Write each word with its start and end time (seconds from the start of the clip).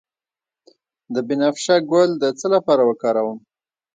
د 1.13 1.15
بنفشه 1.27 1.75
ګل 1.91 2.09
د 2.19 2.23
څه 2.39 2.47
لپاره 2.55 2.81
وکاروم؟ 2.89 3.39